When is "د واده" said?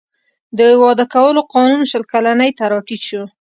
0.57-1.05